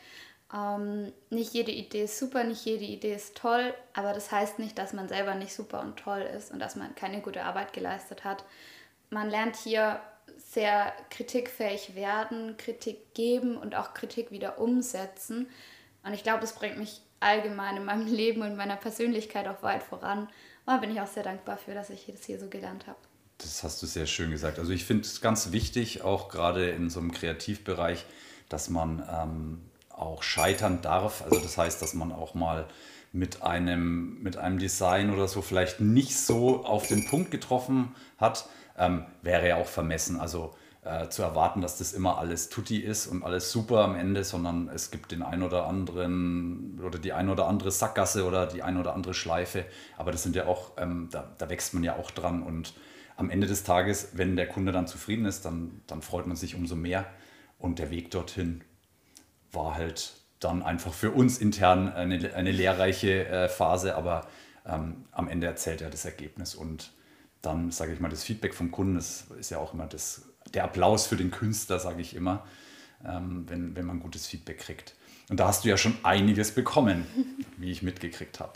Ähm, 0.54 1.12
nicht 1.30 1.54
jede 1.54 1.72
Idee 1.72 2.04
ist 2.04 2.20
super, 2.20 2.44
nicht 2.44 2.64
jede 2.66 2.86
Idee 2.86 3.16
ist 3.16 3.36
toll, 3.36 3.74
aber 3.94 4.14
das 4.14 4.32
heißt 4.32 4.60
nicht, 4.60 4.78
dass 4.78 4.94
man 4.94 5.08
selber 5.08 5.34
nicht 5.36 5.54
super 5.54 5.82
und 5.82 5.98
toll 5.98 6.22
ist 6.22 6.52
und 6.52 6.60
dass 6.60 6.76
man 6.76 6.94
keine 6.96 7.22
gute 7.22 7.44
Arbeit 7.44 7.74
geleistet 7.74 8.24
hat. 8.24 8.46
Man 9.10 9.30
lernt 9.30 9.56
hier 9.56 10.00
sehr 10.38 10.94
kritikfähig 11.10 11.96
werden, 11.96 12.56
Kritik 12.58 13.14
geben 13.14 13.58
und 13.58 13.76
auch 13.76 13.94
Kritik 13.94 14.32
wieder 14.32 14.60
umsetzen. 14.60 15.48
Und 16.04 16.14
ich 16.14 16.24
glaube, 16.24 16.42
das 16.42 16.54
bringt 16.54 16.78
mich 16.78 17.02
allgemein 17.20 17.78
in 17.78 17.86
meinem 17.86 18.08
Leben 18.14 18.42
und 18.42 18.56
meiner 18.56 18.76
Persönlichkeit 18.76 19.48
auch 19.48 19.64
weit 19.64 19.84
voran. 19.84 20.20
Und 20.20 20.30
da 20.68 20.78
bin 20.78 20.92
ich 20.92 21.02
auch 21.02 21.08
sehr 21.08 21.24
dankbar 21.24 21.58
für, 21.58 21.74
dass 21.74 21.90
ich 21.90 22.06
das 22.06 22.26
hier 22.26 22.40
so 22.40 22.48
gelernt 22.48 22.86
habe. 22.86 23.00
Das 23.40 23.64
hast 23.64 23.82
du 23.82 23.88
sehr 23.88 24.06
schön 24.06 24.32
gesagt. 24.32 24.60
Also 24.60 24.72
ich 24.72 24.86
finde 24.86 25.04
es 25.04 25.20
ganz 25.20 25.52
wichtig, 25.52 26.04
auch 26.04 26.30
gerade 26.30 26.70
in 26.70 26.90
so 26.90 27.00
einem 27.00 27.12
Kreativbereich, 27.12 28.06
dass 28.48 28.70
man 28.70 29.04
ähm, 29.12 29.62
auch 29.94 30.24
scheitern 30.24 30.82
darf. 30.82 31.24
Also 31.24 31.40
das 31.40 31.58
heißt, 31.58 31.82
dass 31.82 31.94
man 31.94 32.12
auch 32.12 32.34
mal 32.34 32.66
mit 33.12 33.44
einem, 33.44 34.22
mit 34.22 34.38
einem 34.38 34.58
Design 34.58 35.14
oder 35.14 35.28
so 35.28 35.42
vielleicht 35.42 35.80
nicht 35.80 36.18
so 36.18 36.66
auf 36.66 36.88
den 36.88 37.08
Punkt 37.08 37.32
getroffen 37.32 37.96
hat, 38.18 38.48
ähm, 38.78 39.06
wäre 39.22 39.48
ja 39.48 39.56
auch 39.58 39.68
vermessen. 39.68 40.20
Also 40.20 40.56
äh, 40.84 41.08
zu 41.10 41.22
erwarten, 41.22 41.62
dass 41.62 41.78
das 41.78 41.94
immer 41.94 42.18
alles 42.18 42.50
tutti 42.50 42.80
ist 42.80 43.08
und 43.08 43.24
alles 43.24 43.52
super 43.52 43.84
am 43.84 43.96
Ende, 43.96 44.24
sondern 44.24 44.68
es 44.68 44.92
gibt 44.92 45.12
den 45.12 45.22
ein 45.22 45.44
oder 45.44 45.68
anderen 45.68 46.82
oder 46.84 47.00
die 47.00 47.14
ein 47.14 47.30
oder 47.30 47.48
andere 47.48 47.72
Sackgasse 47.72 48.26
oder 48.26 48.48
die 48.48 48.64
ein 48.64 48.78
oder 48.78 48.94
andere 48.94 49.14
Schleife. 49.14 49.66
Aber 49.98 50.12
das 50.12 50.24
sind 50.24 50.36
ja 50.36 50.48
auch, 50.48 50.72
ähm, 50.78 51.10
da, 51.12 51.32
da 51.38 51.50
wächst 51.50 51.74
man 51.74 51.84
ja 51.84 51.96
auch 51.96 52.12
dran 52.12 52.44
und 52.44 52.74
am 53.16 53.30
Ende 53.30 53.48
des 53.48 53.64
Tages, 53.64 54.10
wenn 54.14 54.36
der 54.36 54.48
Kunde 54.48 54.72
dann 54.72 54.88
zufrieden 54.88 55.26
ist, 55.26 55.46
dann, 55.46 55.82
dann 55.88 56.02
freut 56.02 56.26
man 56.26 56.36
sich 56.36 56.56
umso 56.56 56.76
mehr. 56.76 57.06
Und 57.60 57.80
der 57.80 57.92
Weg 57.92 58.12
dorthin 58.12 58.64
war 59.54 59.76
halt 59.76 60.14
dann 60.40 60.62
einfach 60.62 60.94
für 60.94 61.12
uns 61.12 61.38
intern 61.38 61.92
eine, 61.92 62.34
eine 62.34 62.52
lehrreiche 62.52 63.28
äh, 63.28 63.50
Phase, 63.50 63.96
aber 63.96 64.28
ähm, 64.66 65.06
am 65.12 65.28
Ende 65.28 65.48
erzählt 65.48 65.82
er 65.82 65.90
das 65.90 66.06
Ergebnis 66.06 66.56
und 66.56 66.92
dann, 67.42 67.72
sage 67.72 67.94
ich 67.94 68.00
mal, 68.00 68.10
das 68.10 68.24
Feedback 68.24 68.54
vom 68.54 68.72
Kunden, 68.72 68.96
das 68.96 69.26
ist 69.40 69.52
ja 69.52 69.58
auch 69.60 69.74
immer 69.74 69.86
das, 69.86 70.24
der 70.54 70.64
Applaus 70.64 71.08
für 71.08 71.18
den 71.18 71.32
Künstler, 71.32 71.80
sage 71.80 72.02
ich 72.02 72.16
immer, 72.16 72.46
ähm, 73.06 73.46
wenn, 73.48 73.76
wenn 73.76 73.86
man 73.86 74.00
gutes 74.00 74.28
Feedback 74.28 74.60
kriegt. 74.60 74.96
Und 75.30 75.40
da 75.40 75.48
hast 75.48 75.64
du 75.64 75.70
ja 75.70 75.78
schon 75.78 75.96
einiges 76.04 76.54
bekommen, 76.54 77.06
wie 77.58 77.72
ich 77.72 77.84
mitgekriegt 77.84 78.40
habe. 78.40 78.54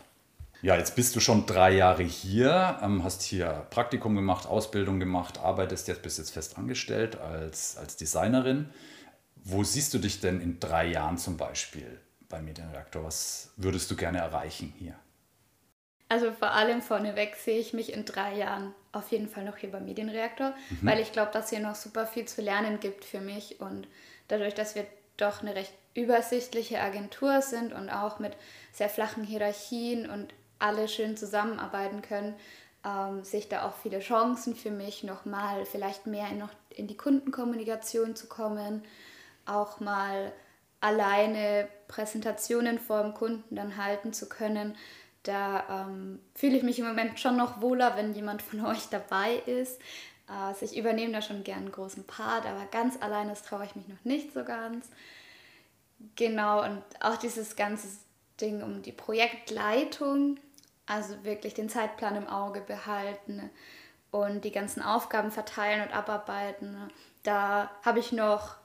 Ja, 0.62 0.75
jetzt 0.75 0.96
bist 0.96 1.16
du 1.16 1.20
schon 1.20 1.46
drei 1.46 1.75
Jahre 1.75 2.04
hier, 2.04 2.80
ähm, 2.82 3.04
hast 3.04 3.22
hier 3.22 3.68
Praktikum 3.70 4.16
gemacht, 4.16 4.48
Ausbildung 4.48 5.00
gemacht, 5.00 5.39
arbeitest 5.39 5.88
jetzt, 5.88 6.01
bist 6.01 6.18
jetzt 6.18 6.32
fest 6.32 6.58
angestellt 6.58 7.20
als, 7.20 7.77
als 7.77 7.96
Designerin. 7.96 8.70
Wo 9.50 9.63
siehst 9.63 9.94
du 9.94 9.98
dich 9.98 10.20
denn 10.20 10.42
in 10.42 10.60
drei 10.60 10.88
Jahren 10.88 11.18
zum 11.18 11.38
Beispiel 11.38 12.01
beim 12.27 12.44
Medienreaktor? 12.44 13.06
Was 13.06 13.51
würdest 13.56 13.89
du 13.89 13.96
gerne 13.96 14.18
erreichen 14.18 14.74
hier? 14.77 14.96
Also 16.10 16.34
vor 16.34 16.51
allem 16.51 16.82
vorneweg 16.82 17.38
sehe 17.38 17.58
ich 17.58 17.72
mich 17.72 17.94
in 17.94 18.04
drei 18.04 18.36
Jahren 18.36 18.75
auf 18.92 19.10
jeden 19.10 19.30
Fall 19.30 19.46
noch 19.46 19.56
hier 19.56 19.72
beim 19.72 19.86
Medienreaktor, 19.86 20.54
mhm. 20.70 20.80
weil 20.82 21.00
ich 21.00 21.13
glaube, 21.13 21.32
dass 21.32 21.50
hier 21.50 21.62
noch 21.62 21.75
super 21.75 22.06
viel 22.06 22.25
zu 22.25 22.42
lernen 22.42 22.82
gibt 22.82 23.06
für 23.06 23.22
mich 23.22 23.62
und 23.62 23.88
dadurch, 24.27 24.54
dass 24.54 24.75
wir 24.75 24.86
doch 25.16 25.42
eine 25.42 25.56
recht 25.56 25.74
übersichtliche 25.94 26.82
Agentur 26.82 27.42
sind 27.42 27.72
und 27.72 27.89
auch 27.89 28.20
mit 28.20 28.34
sehr 28.74 28.89
flachen 28.89 29.24
Hierarchien 29.24 30.10
und 30.10 30.34
alle 30.60 30.89
schön 30.89 31.16
zusammenarbeiten 31.16 32.01
können, 32.01 32.36
ähm, 32.86 33.24
sehe 33.24 33.39
ich 33.39 33.50
da 33.50 33.66
auch 33.66 33.75
viele 33.82 34.00
Chancen 34.00 34.56
für 34.56 34.72
mich, 34.72 35.04
nochmal 35.04 35.66
vielleicht 35.66 36.06
mehr 36.06 36.30
in, 36.30 36.38
noch 36.38 36.51
in 36.70 36.88
die 36.88 36.98
Kundenkommunikation 36.98 38.16
zu 38.16 38.27
kommen, 38.27 38.84
auch 39.48 39.80
mal 39.80 40.32
alleine 40.80 41.68
Präsentationen 41.88 42.80
vor 42.80 43.01
dem 43.01 43.13
Kunden 43.13 43.56
dann 43.56 43.77
halten 43.77 44.13
zu 44.13 44.30
können. 44.30 44.75
Da 45.24 45.88
ähm, 45.88 46.20
fühle 46.36 46.58
ich 46.58 46.63
mich 46.63 46.80
im 46.80 46.88
Moment 46.88 47.20
schon 47.20 47.38
noch 47.38 47.62
wohler, 47.62 47.96
wenn 47.96 48.13
jemand 48.13 48.42
von 48.42 48.66
euch 48.66 48.88
dabei 48.89 49.36
ist. 49.46 49.82
Also 50.27 50.66
ich 50.66 50.77
übernehme 50.77 51.13
da 51.13 51.22
schon 51.22 51.44
gern 51.44 51.60
einen 51.60 51.72
großen 51.72 52.06
Part, 52.06 52.46
aber 52.46 52.66
ganz 52.66 53.01
alleine 53.01 53.34
traue 53.34 53.66
ich 53.66 53.75
mich 53.75 53.88
noch 53.88 54.04
nicht 54.04 54.34
so 54.34 54.44
ganz. 54.44 54.89
Genau, 56.16 56.63
und 56.63 56.84
auch 57.00 57.16
dieses 57.16 57.56
ganze 57.56 57.88
Ding 58.39 58.62
um 58.62 58.82
die 58.82 58.92
Projektleitung 58.92 60.38
also 60.88 61.24
wirklich 61.24 61.54
den 61.54 61.70
Zeitplan 61.70 62.16
im 62.16 62.27
Auge 62.27 62.62
behalten 62.62 63.50
und 64.10 64.46
die 64.46 64.51
ganzen 64.51 64.82
Aufgaben 64.82 65.32
verteilen 65.32 65.86
und 65.86 65.94
abarbeiten. 65.94 66.77
Da 67.24 67.70
habe 67.84 68.00
ich 68.00 68.12
noch 68.12 68.56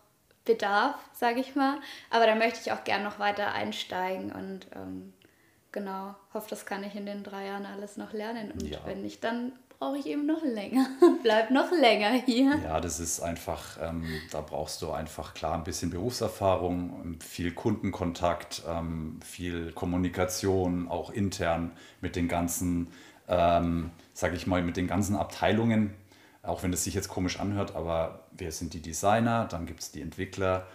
Bedarf, 0.45 0.97
sage 1.13 1.41
ich 1.41 1.55
mal. 1.55 1.79
Aber 2.11 2.27
da 2.27 2.35
möchte 2.35 2.61
ich 2.61 2.73
auch 2.73 2.85
gern 2.85 3.05
noch 3.05 3.19
weiter 3.19 3.53
einsteigen 3.53 4.33
und 4.33 4.67
ähm, 4.75 5.13
genau, 5.71 6.15
hoffe, 6.35 6.49
das 6.51 6.67
kann 6.67 6.85
ich 6.85 6.95
in 6.95 7.07
den 7.07 7.23
drei 7.23 7.47
Jahren 7.47 7.67
alles 7.67 7.97
noch 7.97 8.13
lernen. 8.13 8.51
Und 8.53 8.63
ja. 8.63 8.79
wenn 8.85 9.03
nicht, 9.03 9.23
dann 9.25 9.53
brauche 9.83 9.99
ich 9.99 10.07
eben 10.07 10.27
noch 10.27 10.45
länger. 10.45 10.87
Bleib 11.23 11.51
noch 11.51 11.73
länger 11.73 12.13
hier. 12.13 12.57
Ja, 12.63 12.81
das 12.81 13.01
ist 13.01 13.21
einfach, 13.21 13.79
ähm, 13.83 14.05
da 14.31 14.41
brauchst 14.41 14.81
du 14.83 14.93
einfach 14.93 15.35
klar 15.35 15.55
ein 15.55 15.65
bisschen 15.65 15.91
Berufserfahrung, 15.91 17.19
viel 17.21 17.53
Kundenkontakt, 17.53 18.63
ähm, 18.69 19.19
viel 19.25 19.73
Kommunikation, 19.73 20.89
auch 20.89 21.11
intern 21.11 21.73
mit 22.01 22.15
den 22.15 22.29
ganzen, 22.29 22.93
ähm, 23.27 23.91
sage 24.13 24.37
ich 24.37 24.47
mal, 24.47 24.63
mit 24.63 24.77
den 24.77 24.87
ganzen 24.87 25.17
Abteilungen. 25.17 25.95
Auch 26.43 26.63
wenn 26.63 26.73
es 26.73 26.85
sich 26.85 26.95
jetzt 26.95 27.09
komisch 27.09 27.39
anhört, 27.39 27.77
aber 27.77 28.27
wir 28.33 28.51
sind 28.51 28.75
die 28.75 28.83
Designer, 28.83 29.47
dann 29.47 29.67
gibt 29.67 29.81
es 29.81 29.93
die 29.93 30.01
Entwickler 30.01 30.67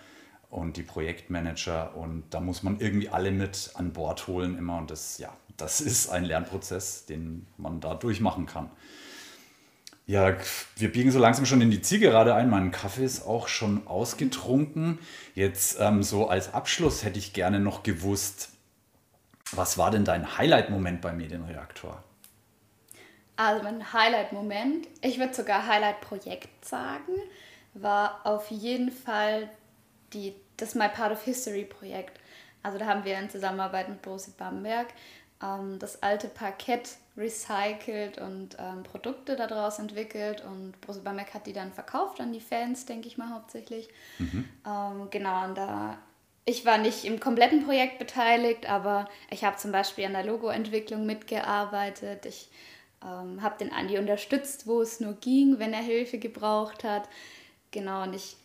und 0.50 0.78
die 0.78 0.84
Projektmanager 0.84 1.96
und 1.96 2.24
da 2.30 2.40
muss 2.40 2.64
man 2.64 2.80
irgendwie 2.80 3.10
alle 3.10 3.32
mit 3.32 3.72
an 3.74 3.92
Bord 3.92 4.28
holen 4.28 4.58
immer 4.58 4.78
und 4.78 4.92
das, 4.92 5.18
ja, 5.18 5.34
das 5.58 5.82
ist 5.82 6.10
ein 6.10 6.24
Lernprozess, 6.24 7.06
den 7.06 7.46
man 7.58 7.82
da 7.82 7.96
durchmachen 7.96 8.46
kann. 8.46 8.70
Ja, 10.06 10.38
wir 10.78 10.90
biegen 10.90 11.12
so 11.12 11.20
langsam 11.20 11.46
schon 11.46 11.60
in 11.60 11.70
die 11.70 11.82
Zielgerade 11.82 12.34
ein. 12.34 12.50
Mein 12.50 12.72
Kaffee 12.72 13.04
ist 13.04 13.28
auch 13.28 13.50
schon 13.50 13.86
ausgetrunken. 13.88 15.00
Jetzt 15.36 15.82
ähm, 15.82 16.02
so 16.02 16.30
als 16.30 16.54
Abschluss 16.54 17.04
hätte 17.04 17.20
ich 17.20 17.34
gerne 17.34 17.60
noch 17.60 17.84
gewusst, 17.84 18.52
was 19.52 19.78
war 19.78 19.92
denn 19.92 20.06
dein 20.06 20.38
Highlight-Moment 20.38 21.02
beim 21.02 21.18
Medienreaktor? 21.18 22.02
Also 23.38 23.64
mein 23.64 23.94
Highlight-Moment, 23.94 24.88
ich 25.02 25.20
würde 25.20 25.34
sogar 25.34 25.66
Highlight-Projekt 25.68 26.66
sagen, 26.66 27.14
war 27.74 28.22
auf 28.26 28.52
jeden 28.52 28.92
Fall 28.92 29.50
die, 30.14 30.34
das 30.58 30.76
My 30.76 30.90
Part 30.90 31.14
of 31.14 31.24
History-Projekt. 31.24 32.20
Also 32.64 32.78
da 32.78 32.88
haben 32.88 33.06
wir 33.06 33.18
in 33.18 33.30
Zusammenarbeit 33.30 33.88
mit 33.88 34.02
Bosi 34.02 34.32
Bamberg 34.38 34.88
ähm, 35.42 35.80
das 35.80 36.02
alte 36.04 36.28
Parkett 36.28 36.98
recycelt 37.16 38.20
und 38.20 38.58
ähm, 38.60 38.84
Produkte 38.84 39.36
daraus 39.36 39.80
entwickelt 39.80 40.44
und 40.44 40.80
Brose 40.82 41.02
Bamberg 41.02 41.34
hat 41.34 41.48
die 41.48 41.54
dann 41.54 41.74
verkauft 41.74 42.20
an 42.20 42.32
die 42.32 42.40
Fans, 42.40 42.86
denke 42.86 43.08
ich 43.08 43.18
mal 43.18 43.30
hauptsächlich. 43.30 43.90
Mhm. 44.20 44.48
Ähm, 44.66 45.08
genau, 45.10 45.46
und 45.46 45.56
da 45.58 45.98
ich 46.46 46.66
war 46.66 46.78
nicht 46.78 47.04
im 47.04 47.20
kompletten 47.20 47.66
Projekt 47.66 48.00
beteiligt, 48.00 48.70
aber 48.70 49.10
ich 49.30 49.44
habe 49.44 49.58
zum 49.58 49.74
Beispiel 49.74 50.06
an 50.06 50.14
der 50.14 50.24
Logoentwicklung 50.24 51.06
mitgearbeitet. 51.06 52.26
Ich 52.26 52.50
ähm, 53.04 53.42
habe 53.42 53.58
den 53.58 53.72
Andi 53.72 53.98
unterstützt, 53.98 54.68
wo 54.68 54.82
es 54.82 55.00
nur 55.00 55.14
ging, 55.14 55.60
wenn 55.60 55.74
er 55.74 55.82
Hilfe 55.82 56.18
gebraucht 56.18 56.84
hat. 56.84 57.08
Genau, 57.72 58.04
und 58.04 58.14
ich, 58.14 58.38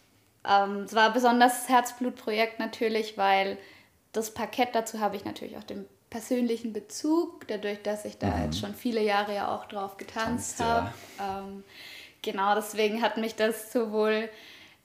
ähm, 0.49 0.82
es 0.82 0.94
war 0.94 1.09
ein 1.09 1.12
besonders 1.12 1.68
Herzblutprojekt 1.68 2.59
natürlich, 2.59 3.16
weil 3.16 3.59
das 4.12 4.32
Parkett 4.32 4.75
dazu 4.75 5.00
habe 5.00 5.16
ich 5.16 5.25
natürlich 5.25 5.56
auch 5.56 5.64
den 5.64 5.87
persönlichen 6.11 6.75
Bezug, 6.75 7.49
dadurch, 7.49 7.80
dass 7.82 8.04
ich 8.04 8.18
da 8.18 8.28
mhm. 8.28 8.44
jetzt 8.44 8.61
schon 8.61 8.75
viele 8.75 9.02
Jahre 9.02 9.35
ja 9.35 9.54
auch 9.54 9.64
drauf 9.64 9.97
getanzt 9.97 10.61
habe. 10.61 10.92
Ja. 11.18 11.40
Ähm, 11.40 11.64
genau, 12.21 12.54
deswegen 12.54 13.00
hat 13.00 13.16
mich 13.16 13.35
das 13.35 13.73
sowohl 13.73 14.28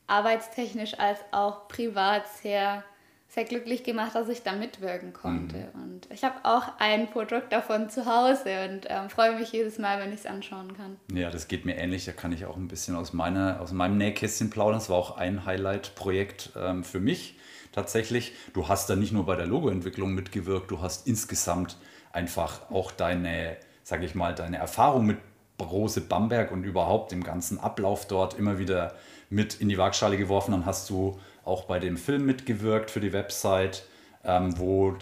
arbeitstechnisch 0.07 0.97
als 0.97 1.19
auch 1.31 1.67
privat 1.67 2.25
sehr, 2.41 2.85
sehr 3.27 3.43
glücklich 3.43 3.83
gemacht, 3.83 4.15
dass 4.15 4.29
ich 4.29 4.43
da 4.43 4.53
mitwirken 4.53 5.11
konnte. 5.11 5.69
Mhm. 5.73 5.86
Ich 6.09 6.23
habe 6.23 6.35
auch 6.43 6.63
ein 6.79 7.09
Produkt 7.09 7.51
davon 7.51 7.89
zu 7.89 8.05
Hause 8.05 8.69
und 8.69 8.87
ähm, 8.89 9.09
freue 9.09 9.37
mich 9.37 9.51
jedes 9.51 9.77
Mal, 9.77 9.99
wenn 9.99 10.13
ich 10.13 10.21
es 10.21 10.25
anschauen 10.25 10.75
kann. 10.75 10.97
Ja, 11.11 11.29
das 11.29 11.47
geht 11.47 11.65
mir 11.65 11.75
ähnlich. 11.75 12.05
Da 12.05 12.13
kann 12.13 12.31
ich 12.31 12.45
auch 12.45 12.55
ein 12.55 12.67
bisschen 12.67 12.95
aus, 12.95 13.13
meiner, 13.13 13.59
aus 13.59 13.71
meinem 13.71 13.97
Nähkästchen 13.97 14.49
plaudern. 14.49 14.79
Das 14.79 14.89
war 14.89 14.97
auch 14.97 15.17
ein 15.17 15.45
Highlight-Projekt 15.45 16.51
ähm, 16.55 16.83
für 16.83 16.99
mich 16.99 17.37
tatsächlich. 17.71 18.33
Du 18.53 18.67
hast 18.67 18.89
da 18.89 18.95
nicht 18.95 19.11
nur 19.11 19.25
bei 19.25 19.35
der 19.35 19.45
Logoentwicklung 19.45 20.13
mitgewirkt, 20.13 20.71
du 20.71 20.81
hast 20.81 21.07
insgesamt 21.07 21.77
einfach 22.11 22.71
auch 22.71 22.91
deine, 22.91 23.57
sage 23.83 24.05
ich 24.05 24.15
mal, 24.15 24.33
deine 24.33 24.57
Erfahrung 24.57 25.05
mit 25.05 25.17
Brose 25.57 26.01
Bamberg 26.01 26.51
und 26.51 26.63
überhaupt 26.63 27.11
dem 27.11 27.23
ganzen 27.23 27.59
Ablauf 27.59 28.07
dort 28.07 28.33
immer 28.33 28.57
wieder 28.57 28.95
mit 29.29 29.61
in 29.61 29.69
die 29.69 29.77
Waagschale 29.77 30.17
geworfen. 30.17 30.51
Dann 30.51 30.65
hast 30.65 30.89
du 30.89 31.19
auch 31.43 31.65
bei 31.65 31.79
dem 31.79 31.97
Film 31.97 32.25
mitgewirkt 32.25 32.91
für 32.91 32.99
die 32.99 33.13
Website, 33.13 33.83
ähm, 34.23 34.57
wo 34.57 34.95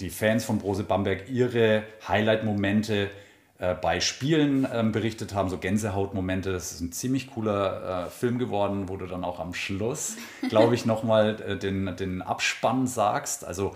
die 0.00 0.10
Fans 0.10 0.44
von 0.44 0.58
Brose 0.58 0.84
Bamberg 0.84 1.28
ihre 1.28 1.84
Highlight-Momente 2.06 3.10
äh, 3.58 3.74
bei 3.74 4.00
Spielen 4.00 4.66
ähm, 4.70 4.92
berichtet 4.92 5.34
haben, 5.34 5.48
so 5.48 5.56
Gänsehautmomente. 5.56 6.52
Das 6.52 6.72
ist 6.72 6.80
ein 6.80 6.92
ziemlich 6.92 7.30
cooler 7.30 8.06
äh, 8.06 8.10
Film 8.10 8.38
geworden, 8.38 8.88
wo 8.88 8.96
du 8.96 9.06
dann 9.06 9.24
auch 9.24 9.40
am 9.40 9.54
Schluss, 9.54 10.16
glaube 10.48 10.74
ich, 10.74 10.84
nochmal 10.84 11.40
äh, 11.40 11.56
den, 11.56 11.96
den 11.96 12.20
Abspann 12.20 12.86
sagst. 12.86 13.44
Also 13.44 13.74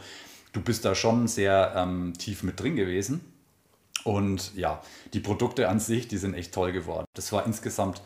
du 0.53 0.61
bist 0.61 0.85
da 0.85 0.95
schon 0.95 1.29
sehr 1.29 1.73
ähm, 1.77 2.12
tief 2.19 2.43
mit 2.43 2.61
drin 2.61 2.77
gewesen. 2.77 3.21
Und 4.05 4.55
ja, 4.55 4.83
die 5.12 5.21
Produkte 5.21 5.69
an 5.69 5.81
sich, 5.81 6.09
die 6.09 6.19
sind 6.19 6.35
echt 6.35 6.53
toll 6.53 6.73
geworden. 6.73 7.07
Das 7.15 7.33
war 7.33 7.47
insgesamt 7.47 8.03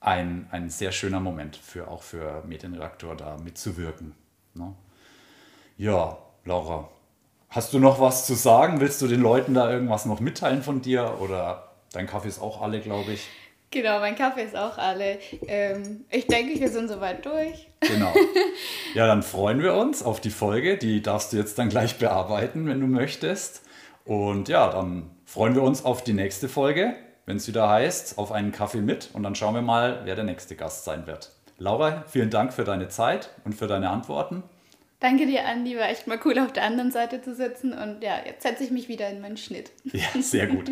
ein, 0.00 0.46
ein 0.50 0.70
sehr 0.70 0.92
schöner 0.92 1.20
Moment, 1.20 1.56
für, 1.56 1.88
auch 1.88 2.02
für 2.02 2.42
Medienreaktor 2.46 3.16
da 3.16 3.36
mitzuwirken. 3.38 4.14
Ne? 4.54 4.74
Ja, 5.76 6.18
Laura, 6.44 6.88
Hast 7.52 7.72
du 7.72 7.80
noch 7.80 8.00
was 8.00 8.26
zu 8.26 8.34
sagen? 8.34 8.78
Willst 8.80 9.02
du 9.02 9.08
den 9.08 9.20
Leuten 9.20 9.54
da 9.54 9.68
irgendwas 9.68 10.06
noch 10.06 10.20
mitteilen 10.20 10.62
von 10.62 10.82
dir? 10.82 11.16
Oder 11.20 11.72
dein 11.92 12.06
Kaffee 12.06 12.28
ist 12.28 12.40
auch 12.40 12.62
alle, 12.62 12.78
glaube 12.78 13.10
ich. 13.10 13.26
Genau, 13.72 13.98
mein 13.98 14.14
Kaffee 14.14 14.44
ist 14.44 14.54
auch 14.56 14.78
alle. 14.78 15.18
Ähm, 15.48 16.04
ich 16.10 16.28
denke, 16.28 16.60
wir 16.60 16.68
sind 16.68 16.88
soweit 16.88 17.24
durch. 17.24 17.68
Genau. 17.80 18.14
Ja, 18.94 19.06
dann 19.06 19.22
freuen 19.22 19.62
wir 19.62 19.74
uns 19.74 20.02
auf 20.02 20.20
die 20.20 20.30
Folge. 20.30 20.76
Die 20.76 21.02
darfst 21.02 21.32
du 21.32 21.36
jetzt 21.36 21.58
dann 21.58 21.68
gleich 21.68 21.98
bearbeiten, 21.98 22.68
wenn 22.68 22.80
du 22.80 22.86
möchtest. 22.86 23.62
Und 24.04 24.48
ja, 24.48 24.68
dann 24.70 25.10
freuen 25.24 25.54
wir 25.54 25.62
uns 25.62 25.84
auf 25.84 26.02
die 26.02 26.12
nächste 26.12 26.48
Folge, 26.48 26.94
wenn 27.26 27.36
es 27.36 27.46
wieder 27.46 27.68
heißt, 27.68 28.18
auf 28.18 28.30
einen 28.32 28.50
Kaffee 28.52 28.80
mit. 28.80 29.10
Und 29.12 29.22
dann 29.24 29.34
schauen 29.34 29.54
wir 29.54 29.62
mal, 29.62 30.02
wer 30.04 30.14
der 30.16 30.24
nächste 30.24 30.54
Gast 30.56 30.84
sein 30.84 31.06
wird. 31.06 31.30
Laura, 31.58 32.04
vielen 32.08 32.30
Dank 32.30 32.52
für 32.52 32.64
deine 32.64 32.88
Zeit 32.88 33.30
und 33.44 33.54
für 33.54 33.66
deine 33.66 33.90
Antworten. 33.90 34.44
Danke 35.00 35.26
dir, 35.26 35.46
Andi. 35.46 35.76
War 35.76 35.88
echt 35.88 36.06
mal 36.06 36.20
cool, 36.24 36.38
auf 36.38 36.52
der 36.52 36.64
anderen 36.64 36.92
Seite 36.92 37.22
zu 37.22 37.34
sitzen. 37.34 37.72
Und 37.72 38.02
ja, 38.02 38.16
jetzt 38.24 38.42
setze 38.42 38.62
ich 38.62 38.70
mich 38.70 38.88
wieder 38.88 39.08
in 39.08 39.20
meinen 39.20 39.38
Schnitt. 39.38 39.72
Ja, 39.92 40.08
sehr 40.20 40.46
gut. 40.46 40.70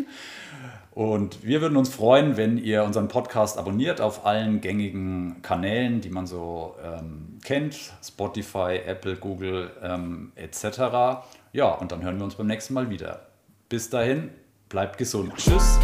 Und 0.91 1.43
wir 1.43 1.61
würden 1.61 1.77
uns 1.77 1.89
freuen, 1.89 2.37
wenn 2.37 2.57
ihr 2.57 2.83
unseren 2.83 3.07
Podcast 3.07 3.57
abonniert 3.57 4.01
auf 4.01 4.25
allen 4.25 4.61
gängigen 4.61 5.41
Kanälen, 5.41 6.01
die 6.01 6.09
man 6.09 6.27
so 6.27 6.75
ähm, 6.83 7.39
kennt: 7.43 7.75
Spotify, 8.03 8.79
Apple, 8.85 9.15
Google 9.15 9.71
ähm, 9.81 10.31
etc. 10.35 11.23
Ja, 11.51 11.71
und 11.71 11.91
dann 11.91 12.03
hören 12.03 12.17
wir 12.17 12.25
uns 12.25 12.35
beim 12.35 12.47
nächsten 12.47 12.73
Mal 12.75 12.89
wieder. 12.89 13.27
Bis 13.67 13.89
dahin, 13.89 14.29
bleibt 14.67 14.97
gesund. 14.97 15.33
Tschüss. 15.37 15.79